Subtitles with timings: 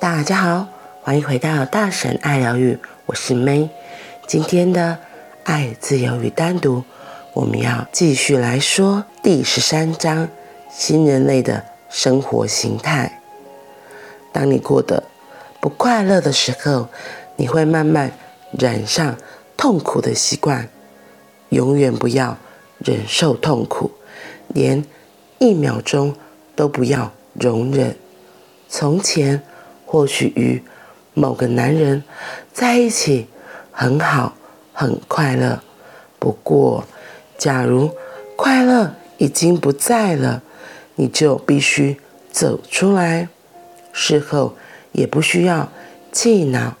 [0.00, 0.68] 大家好，
[1.02, 3.68] 欢迎回到大神爱疗愈，我是 May。
[4.28, 4.96] 今天的
[5.42, 6.84] 爱、自由与单独，
[7.32, 10.28] 我们要继续来说第十三章
[10.70, 13.20] 新人类的生活形态。
[14.32, 15.02] 当你过得
[15.60, 16.86] 不快乐的时候，
[17.34, 18.12] 你会慢慢
[18.56, 19.16] 染上
[19.56, 20.68] 痛苦的习惯。
[21.48, 22.38] 永远不要
[22.78, 23.90] 忍受痛苦，
[24.46, 24.84] 连
[25.38, 26.14] 一秒钟
[26.54, 27.96] 都不要容忍。
[28.68, 29.42] 从前
[29.90, 30.62] 或许与
[31.14, 32.04] 某个男人
[32.52, 33.26] 在一起
[33.72, 34.36] 很好，
[34.74, 35.62] 很快乐。
[36.18, 36.84] 不过，
[37.38, 37.96] 假如
[38.36, 40.42] 快乐已经不在了，
[40.96, 41.98] 你就必须
[42.30, 43.30] 走出来。
[43.90, 44.54] 事后
[44.92, 45.72] 也不需要
[46.12, 46.76] 气恼，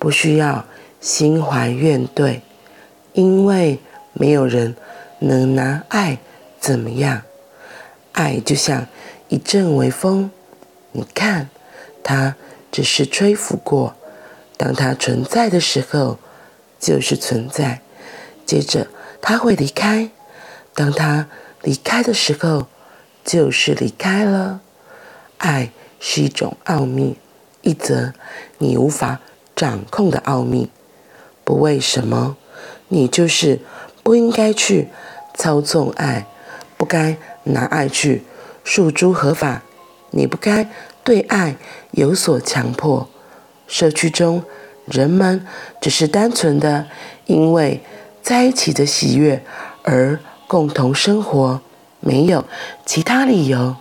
[0.00, 0.64] 不需要
[1.00, 2.40] 心怀怨怼，
[3.12, 3.78] 因为
[4.12, 4.74] 没有人
[5.20, 6.18] 能拿爱
[6.58, 7.22] 怎么样。
[8.10, 8.88] 爱就像
[9.28, 10.32] 一阵微风。
[10.90, 11.48] 你看，
[12.02, 12.34] 它
[12.70, 13.96] 只是吹拂过，
[14.56, 16.18] 当它存在的时候，
[16.78, 17.80] 就是存在；
[18.44, 18.88] 接着
[19.20, 20.10] 它会离开，
[20.74, 21.28] 当它
[21.62, 22.66] 离开的时候，
[23.24, 24.60] 就是离开了。
[25.38, 27.16] 爱是一种奥秘，
[27.62, 28.12] 一则
[28.58, 29.20] 你无法
[29.54, 30.70] 掌控的奥秘。
[31.44, 32.36] 不为什么，
[32.88, 33.60] 你就是
[34.02, 34.88] 不应该去
[35.34, 36.26] 操纵爱，
[36.76, 38.24] 不该拿爱去
[38.64, 39.62] 诉诸合法。
[40.10, 40.68] 你不该
[41.08, 41.56] 对爱
[41.92, 43.08] 有所强迫。
[43.66, 44.44] 社区中，
[44.84, 45.46] 人们
[45.80, 46.86] 只是单纯的
[47.24, 47.80] 因为
[48.20, 49.42] 在一起的喜悦
[49.84, 51.62] 而共同生活，
[52.00, 52.44] 没有
[52.84, 53.74] 其他理由。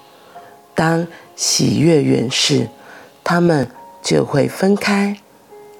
[0.73, 2.69] 当喜悦远逝，
[3.25, 3.69] 他们
[4.02, 5.17] 就会分开。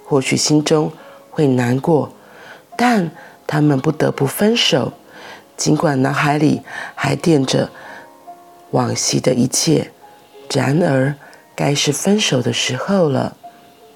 [0.04, 0.92] 或许心中
[1.30, 2.11] 会难过，
[2.76, 3.09] 但
[3.48, 4.92] 他们不得不分手，
[5.56, 7.70] 尽管脑海里还惦着
[8.72, 9.92] 往昔的一切。
[10.52, 11.16] 然而，
[11.58, 13.36] 该是分手的时候了。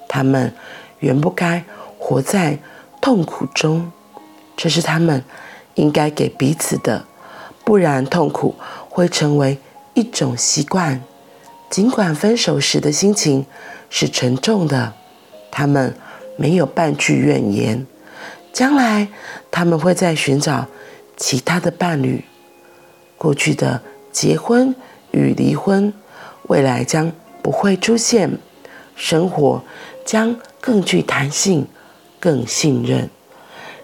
[0.08, 0.52] 他们
[0.98, 1.64] 原不该
[1.96, 2.58] 活在
[3.00, 3.92] 痛苦中，
[4.56, 5.24] 这是他们
[5.74, 7.04] 应该给彼此的。
[7.64, 8.56] 不然，痛苦
[8.88, 9.58] 会成为
[9.94, 11.00] 一种习惯。
[11.70, 13.46] 尽管分手时的心情
[13.88, 14.94] 是沉重的，
[15.52, 15.96] 他们
[16.36, 17.86] 没有半句怨言。
[18.52, 19.08] 将来，
[19.52, 20.66] 他们会再寻找
[21.16, 22.24] 其他的伴侣。
[23.16, 24.74] 过去的结婚
[25.12, 25.94] 与离婚。
[26.48, 28.38] 未来将不会出现，
[28.94, 29.62] 生活
[30.04, 31.66] 将更具弹性，
[32.20, 33.10] 更信任。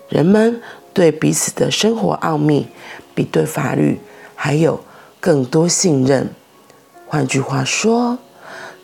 [0.08, 0.62] 人们
[0.94, 2.68] 对彼此的生活奥秘，
[3.14, 4.00] 比对法律
[4.36, 4.84] 还有
[5.18, 6.32] 更多信任。
[7.08, 8.18] 换句话说，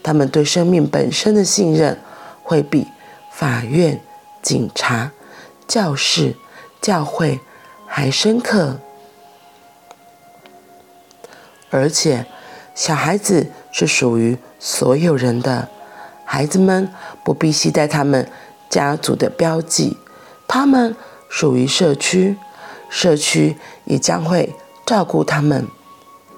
[0.03, 2.01] 他们对生命本身的信任，
[2.43, 2.89] 会比
[3.31, 4.01] 法院、
[4.43, 5.13] 警察、
[5.69, 6.35] 教室、
[6.81, 7.39] 教会
[7.87, 8.81] 还深刻。
[11.71, 12.27] 而且，
[12.75, 13.53] 小孩子。
[13.77, 15.69] 是属于所有人的，
[16.25, 16.89] 孩子们
[17.25, 18.31] 不必携带他们
[18.71, 19.97] 家族的标记，
[20.47, 20.95] 他们
[21.29, 22.37] 属于社区，
[22.89, 24.55] 社区也将会
[24.87, 25.67] 照顾他们。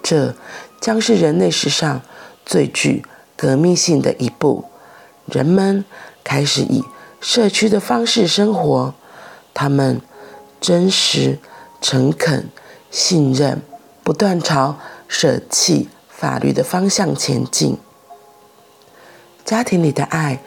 [0.02, 0.34] 这
[0.80, 2.00] 将是人类史上
[2.46, 3.04] 最具
[3.36, 4.64] 革命性的一步。
[5.26, 5.84] 人们
[6.24, 6.82] 开始以
[7.20, 8.94] 社区的方式生活，
[9.52, 10.00] 他们
[10.58, 11.38] 真实、
[11.82, 12.48] 诚恳、
[12.90, 13.60] 信任，
[14.02, 15.90] 不断朝舍弃。
[16.16, 17.76] 法律的方向前进，
[19.44, 20.40] 家庭里的爱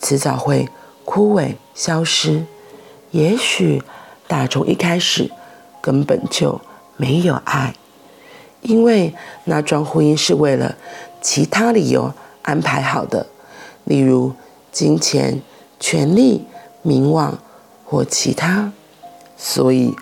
[0.00, 0.70] 迟早会
[1.04, 2.46] 枯萎消失。
[3.10, 3.82] 也许
[4.26, 5.30] 大众一开始
[5.82, 6.58] 根本就
[6.96, 7.74] 没有爱，
[8.62, 9.14] 因为
[9.44, 10.76] 那桩婚姻是为了
[11.20, 13.26] 其他理由安排好的，
[13.84, 14.32] 例如
[14.72, 15.42] 金钱、
[15.78, 16.46] 权力、
[16.80, 17.38] 名望
[17.84, 18.72] 或其他，
[19.36, 19.94] 所以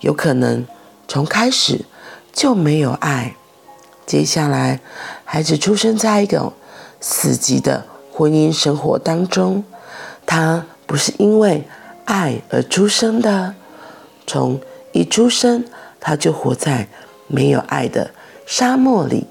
[0.00, 0.66] 有可能
[1.06, 1.84] 从开始
[2.32, 3.36] 就没有爱。
[4.04, 4.80] 接下来，
[5.24, 6.52] 孩子出生在一个
[7.00, 9.64] 死寂的婚姻生活当中，
[10.26, 11.64] 他不是因为
[12.04, 13.54] 爱而出生的。
[14.26, 14.60] 从
[14.92, 15.64] 一出生，
[16.00, 16.88] 他就活在
[17.28, 18.10] 没有爱的
[18.44, 19.26] 沙漠里，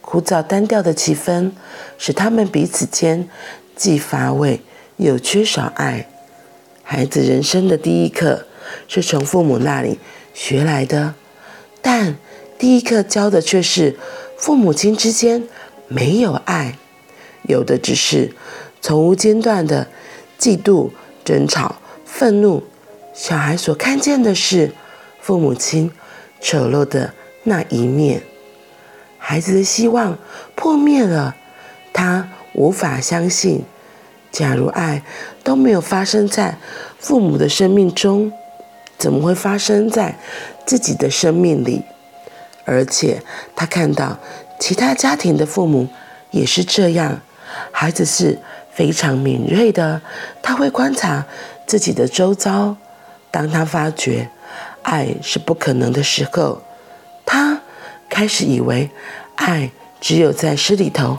[0.00, 1.52] 枯燥单调的气氛
[1.98, 3.28] 使他们彼此间
[3.74, 4.60] 既乏味
[4.98, 6.06] 又缺少爱。
[6.82, 8.46] 孩子人生的第一课
[8.86, 9.98] 是从父母那里
[10.32, 11.14] 学来的，
[11.80, 12.16] 但。
[12.58, 13.96] 第一课教的却是
[14.38, 15.44] 父母亲之间
[15.88, 16.78] 没有爱，
[17.42, 18.32] 有的只是
[18.80, 19.88] 从无间断的
[20.38, 20.90] 嫉妒、
[21.24, 22.62] 争吵、愤怒。
[23.12, 24.72] 小孩所看见的是
[25.20, 25.90] 父母亲
[26.40, 27.12] 丑陋的
[27.44, 28.22] 那一面。
[29.18, 30.18] 孩子的希望
[30.54, 31.36] 破灭了，
[31.92, 33.64] 他无法相信，
[34.30, 35.02] 假如爱
[35.42, 36.58] 都没有发生在
[36.98, 38.32] 父母的生命中，
[38.96, 40.18] 怎么会发生在
[40.64, 41.82] 自己的生命里？
[42.66, 43.22] 而且
[43.54, 44.18] 他看到
[44.60, 45.88] 其他家庭的父母
[46.30, 47.22] 也是这样，
[47.70, 48.38] 孩子是
[48.72, 50.02] 非常敏锐的，
[50.42, 51.24] 他会观察
[51.66, 52.76] 自己的周遭。
[53.30, 54.28] 当他发觉
[54.82, 56.62] 爱是不可能的时候，
[57.24, 57.60] 他
[58.08, 58.90] 开始以为
[59.36, 59.70] 爱
[60.00, 61.18] 只有在诗里头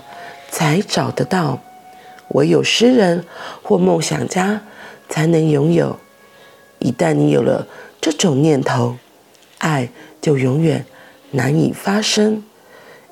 [0.52, 1.60] 才找得到，
[2.30, 3.26] 唯有诗人
[3.64, 4.62] 或梦想家
[5.10, 6.00] 才能拥有。
[6.80, 7.68] 一旦你有了
[8.02, 8.98] 这种念头，
[9.60, 9.90] 爱
[10.22, 10.86] 就永远
[11.32, 12.44] 难以发生，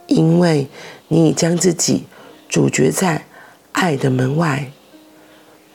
[0.07, 0.67] 因为
[1.07, 2.05] 你已将自己
[2.47, 3.25] 阻绝在
[3.71, 4.71] 爱的门外。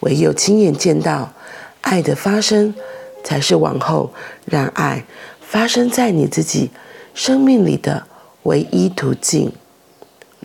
[0.01, 1.35] 唯有亲眼见到
[1.83, 2.75] 爱的发生，
[3.23, 4.13] 才是往后
[4.47, 5.05] 让爱
[5.41, 6.71] 发生在你自己
[7.13, 8.07] 生命里的
[8.45, 9.53] 唯一途径。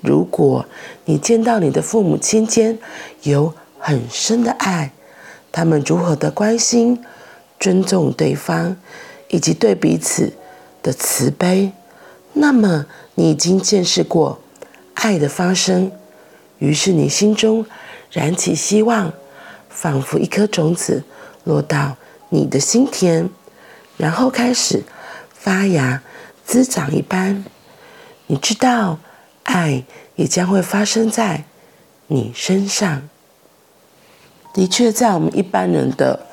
[0.04, 0.66] 如果
[1.06, 2.78] 你见到你的父母亲间
[3.24, 4.92] 有很深的爱，
[5.52, 7.02] 他们如何的关心、
[7.58, 8.76] 尊重对方，
[9.30, 10.34] 以及对彼此
[10.84, 11.72] 的慈悲，
[12.36, 12.86] 那么
[13.16, 14.40] 你已经见识过
[14.94, 15.92] 爱的发生，
[16.60, 17.66] 于是你心中
[18.12, 19.14] 燃起希望，
[19.70, 21.04] 仿佛一颗种子
[21.46, 21.96] 落到
[22.30, 23.30] 你的心田，
[23.98, 24.84] 然后开始
[25.34, 26.04] 发芽
[26.46, 27.46] 滋长一般。
[28.28, 29.00] 你知道，
[29.44, 29.84] 爱
[30.16, 31.46] 也将会发生在
[32.08, 33.08] 你身上。
[34.54, 36.26] 的确，在我们一般人的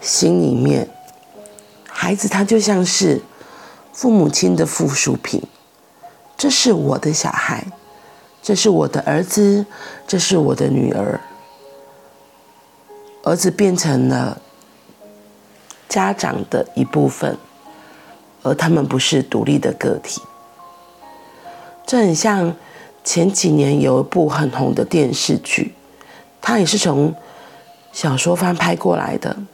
[0.00, 0.88] 心里面。
[1.86, 3.20] 孩子他就像是
[3.98, 5.42] 父母亲的附属品，
[6.36, 7.66] 这是我的小孩，
[8.40, 9.66] 这是我的儿子，
[10.06, 11.20] 这是我的女儿。
[13.24, 14.40] 儿子变成了
[15.88, 17.36] 家长的一部分，
[18.44, 20.22] 而他们不是独立的个体。
[21.84, 22.54] 这很像
[23.02, 25.74] 前几年有一部很红的电视剧，
[26.40, 27.12] 它也是从
[27.90, 29.34] 小说翻拍过来的，《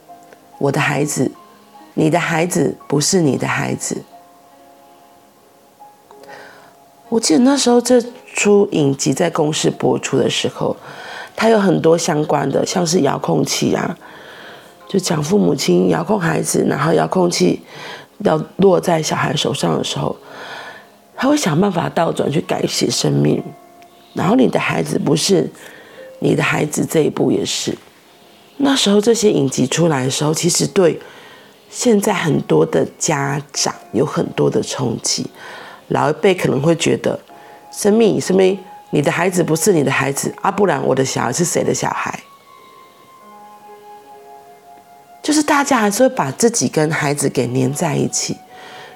[0.59, 1.25] 我的孩子》。
[1.95, 4.03] 你的孩子不是你的孩子。
[7.15, 8.03] 我记得那时候这
[8.33, 10.75] 出影集在公视播出的时候，
[11.33, 13.97] 它有很多相关的，像是遥控器啊，
[14.89, 17.61] 就讲父母亲遥控孩子，然后遥控器
[18.17, 20.13] 要落在小孩手上的时候，
[21.15, 23.41] 他会想办法倒转去改写生命。
[24.13, 25.49] 然后你的孩子不是
[26.19, 27.77] 你的孩子，这一步也是。
[28.57, 30.99] 那时候这些影集出来的时候，其实对。
[31.67, 35.25] 现在很多的家长有很多的冲击，
[35.89, 37.19] 老一辈可能会觉得，
[37.71, 38.59] 生命生命，
[38.89, 42.19] 你的孩子不是你的孩子啊，不然我的小孩是谁的小孩？
[45.21, 48.37] 就是大家还是会把自己跟孩子给黏在一起，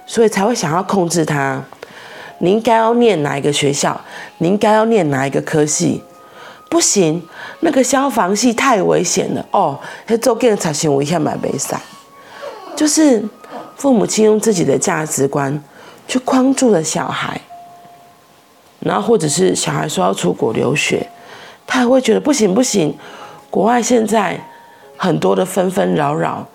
[0.06, 1.64] 所以才会想要控制他。
[2.40, 4.00] 你应该要念哪一个学校？
[4.38, 6.04] 你应该要念哪一个科系？
[6.70, 7.28] 不行，
[7.62, 11.82] 那个消防系太危险了哦，他做警察行我一下买杯伞。
[12.76, 13.28] 就是
[13.76, 15.62] 父母亲用自己的价值观
[16.10, 17.40] 去框住了小孩，
[18.80, 21.08] 然后或者是小孩说要出国留学，
[21.68, 22.98] 他还会觉得不行不行，
[23.52, 24.42] 国外现在
[24.98, 26.48] 很多的纷纷扰扰，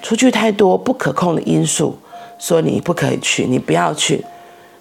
[0.00, 1.98] 出去太多不可控的因素，
[2.38, 4.24] 所以你不可以去，你不要去，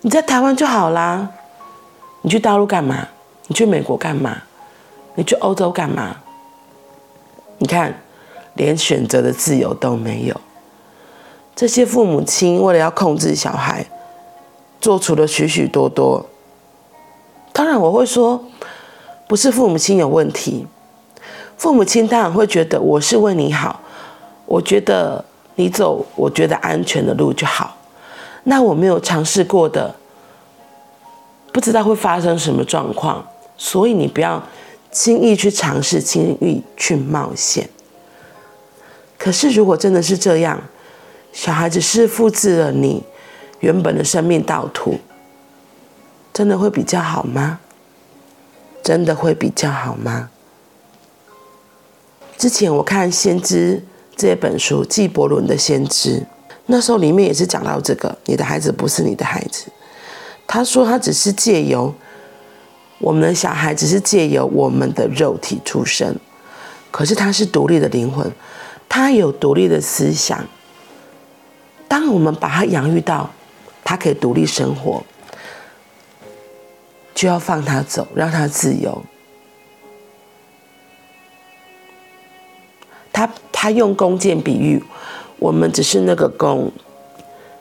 [0.02, 1.32] 你在台湾就好啦。
[2.22, 3.08] 你去大陆干嘛？
[3.48, 4.44] 你去美国干嘛？
[5.16, 6.18] 你去欧洲干嘛？
[7.58, 8.00] 你看，
[8.54, 10.40] 连选择的自由都没有。
[11.56, 13.86] 这些父母亲为了要控制小孩，
[14.82, 16.26] 做出了许许多多。
[17.52, 18.46] 当然，我会说，
[19.28, 20.66] 不是父母亲有问题，
[21.58, 23.82] 父母亲当然会觉得我是为你好，
[24.46, 25.24] 我觉得
[25.56, 27.76] 你走我觉得安全的路就好。
[28.44, 29.94] 那我没有尝试过的，
[31.52, 33.28] 不知道会发生什么状况，
[33.58, 34.42] 所以你不要
[34.92, 37.70] 轻易去尝试，轻易去冒险。
[39.18, 40.62] 可是，如果真的是这样，
[41.34, 43.04] 小孩子是复制了你
[43.60, 45.00] 原本的生命道途，
[46.34, 47.60] 真的会比较好吗？
[48.82, 50.30] 真的会比较好吗？
[52.38, 53.78] 之前我看《先知》
[54.16, 56.20] 这本书，纪伯伦的《先知》，
[56.68, 59.66] 那时候里面也是讲到这个：你的孩子不是你的孩子。
[60.48, 61.94] 他说他只是借由
[63.00, 66.16] 我们的小孩，只是借由我们的肉体出生，
[66.90, 68.32] 可是他是独立的灵魂，
[68.88, 70.44] 他有独立的思想。
[71.88, 73.30] 当我们把他养育到
[73.90, 75.04] 他可以独立生活，
[77.16, 79.02] 就要放他走，让他自由。
[83.12, 84.84] 他他用弓箭比喻，
[85.40, 86.72] 我们只是那个弓，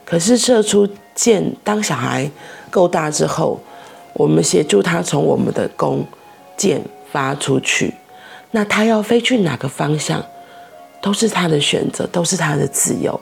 [0.05, 2.29] 可是射出箭，当小孩
[2.69, 3.59] 够大之后，
[4.13, 6.05] 我们协助他从我们的弓
[6.55, 6.79] 箭
[7.11, 7.95] 发出去，
[8.51, 10.23] 那他要飞去哪个方向，
[11.01, 13.19] 都是他的选择，都是他的自由。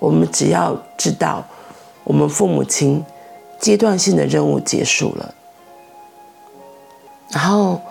[0.00, 1.46] 我们只要知道，
[2.08, 3.04] 我们父母亲
[3.60, 5.34] 阶段性的任务结束了，
[7.30, 7.82] 然后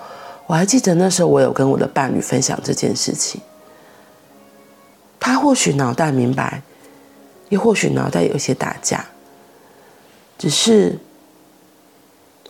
[0.48, 3.40] 我还记得那时候，我有跟我的伴侣分享这件事情。
[5.20, 6.64] 他或许脑袋明白，
[7.50, 9.06] 也或许脑袋有些打架。
[10.36, 10.98] 只是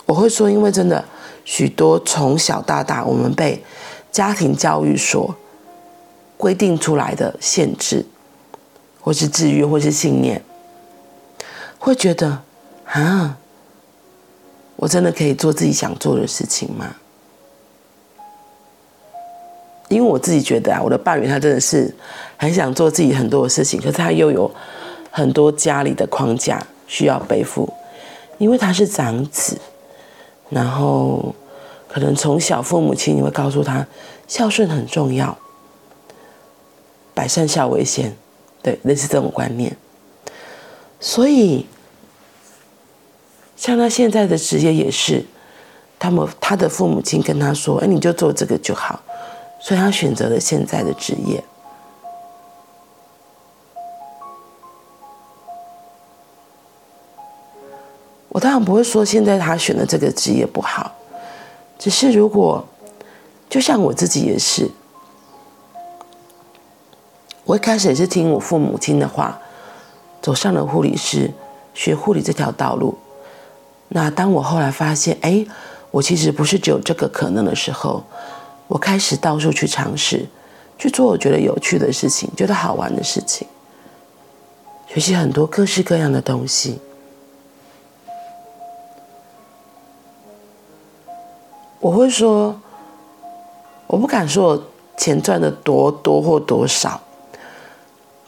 [0.06, 1.04] 我会说，因为真的
[1.44, 3.62] 许多从小到大，我们被
[4.10, 5.36] 家庭教育所
[6.38, 8.06] 规定出来的限制，
[9.02, 10.42] 或是制约，或是信念，
[11.79, 12.41] 会觉得
[12.86, 13.38] 啊，
[14.75, 16.96] 我真的可以做自己想做的事情吗？
[19.89, 21.93] 因为我自己觉得啊，我的伴侣他真的是
[22.36, 24.51] 很想做自己很多的事情，可是他又有
[25.10, 27.72] 很多家里的框架需要背负，
[28.38, 29.57] 因为他是长子，
[30.50, 31.34] 然后
[31.88, 33.88] 可能从小父母亲你会告诉他
[34.27, 35.38] 孝顺很重要，
[37.13, 38.13] 百善孝为先，
[38.62, 39.74] 对，类似这种观念，
[41.00, 41.66] 所以
[43.56, 45.25] 像他现在的职业也是，
[46.00, 49.01] 他们他的父母亲跟他说：“哎，你就做这个就好。”
[49.60, 51.44] 所以他选择了现在的职业。
[58.30, 60.92] 我当然不会说现在他选的这个职业不好，
[61.80, 62.63] 只是如果，
[63.50, 64.70] 就像我自己也是，
[67.46, 69.42] 我一开始也是听我父母亲的话，
[70.22, 71.32] 走上了护理师
[71.74, 72.98] 学护理这条道路。
[73.90, 75.46] 那当我后来发现，哎，
[75.92, 78.04] 我其实不是只有这个可能的时候。
[78.70, 80.26] 我开始到处去尝试，
[80.78, 83.48] 去做我觉得有趣的事情，觉得好玩的事情，
[84.90, 86.80] 学习很多各式各样的东西。
[91.80, 92.60] 我会说，
[93.88, 94.64] 我不敢说我
[94.98, 97.00] 钱赚的多多或多少，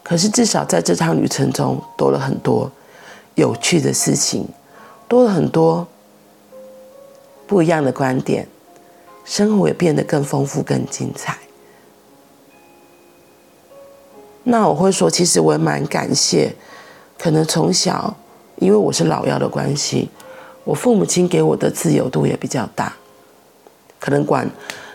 [0.10, 2.72] 可是至少在这趟旅程中多了很多
[3.36, 4.44] 有趣的事情，
[5.08, 5.88] 多了很多
[7.46, 8.48] 不一样的观点。
[9.24, 11.38] 生活也变得更丰富、更精彩。
[14.46, 16.56] 那我会说，其实我也蛮感谢，
[17.20, 18.18] 可能从小
[18.56, 20.10] 因为我是老幺的关系，
[20.64, 22.92] 我父母亲给我的自由度也比较大，
[24.00, 24.50] 可能管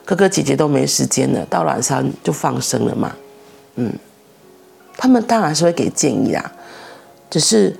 [0.04, 3.14] 哥哥姐姐都没时间了，到晚上就放生了嘛。
[3.76, 3.96] 嗯，
[4.96, 6.52] 他们当然是会给建议啦，
[7.28, 7.76] 只是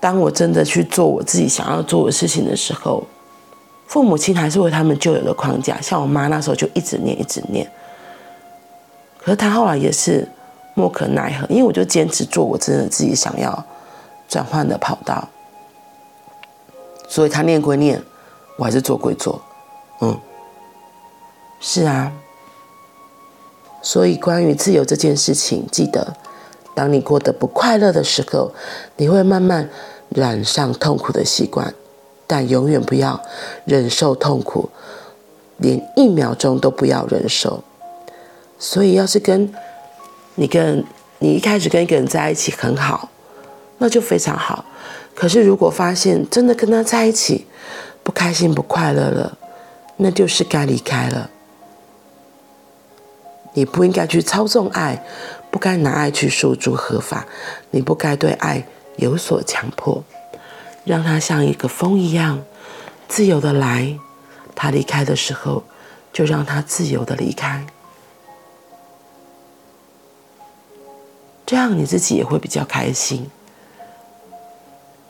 [0.00, 3.04] 当我真的去做我自己想要做的事情的时候。
[3.86, 7.70] 父母亲还是为他们旧有的框架，像我妈那时候就一直念，一直念。
[9.18, 10.26] 可是她后来也是
[10.74, 13.64] 莫可奈何，因为我就坚持做我真的自己想要
[14.26, 15.28] 转换的跑道。
[17.06, 18.02] 所以她念归念，
[18.56, 19.40] 我还是做归做。
[20.00, 20.18] 嗯，
[21.60, 22.10] 是啊。
[23.84, 26.16] 所以关于自由这件事情，记得，
[26.74, 28.52] 当你过得不快乐的时候，
[28.96, 29.68] 你会慢慢
[30.08, 31.72] 染上痛苦的习惯。
[32.26, 33.22] 但永远不要
[33.66, 34.70] 忍受痛苦，
[35.58, 37.62] 连一秒钟都不要忍受。
[38.58, 39.52] 所以，要是跟
[40.36, 40.82] 你跟
[41.18, 43.10] 你一开始跟一个人在一起很好，
[43.76, 44.64] 那就非常好。
[45.14, 47.46] 可是，如果发现真的跟他在一起
[48.02, 49.36] 不开心、不快乐了，
[49.98, 51.28] 那就是该离开了。
[53.54, 55.02] 你不应该去操纵爱，
[55.50, 57.26] 不该拿爱去诉诸合法，
[57.70, 60.04] 你不该对爱有所强迫。
[60.84, 62.44] 让他像一个风一样
[63.08, 63.98] 自由的来，
[64.54, 65.64] 他离开的时候，
[66.12, 67.66] 就让他自由的离开。
[71.46, 73.30] 这样你自己也会比较开心，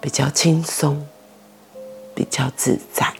[0.01, 1.07] 比较轻松，
[2.15, 3.13] 比较自在。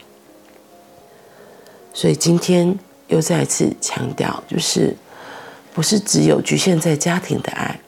[1.93, 2.77] 所以今天
[3.07, 4.95] 又再次强调，就是
[5.75, 7.79] 不是只有局限在家庭的爱，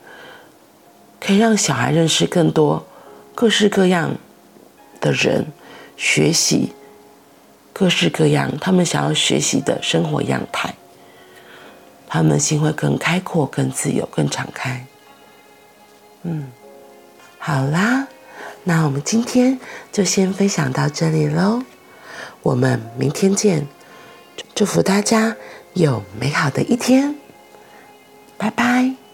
[1.19, 2.85] 可以让小孩认识更多
[3.33, 4.15] 各式各样。
[4.99, 5.45] 的人
[5.95, 6.73] 学习
[7.71, 10.73] 各式各样，他们想要学习的生活样态，
[12.07, 14.87] 他们心会更开阔、更自由、更敞开。
[16.23, 16.51] 嗯，
[17.37, 18.07] 好啦，
[18.63, 19.59] 那我们今天
[19.91, 21.61] 就先分享到这里喽，
[22.41, 23.67] 我们明天见，
[24.55, 25.35] 祝福大家
[25.73, 27.15] 有美好的一天，
[28.37, 29.06] 拜拜。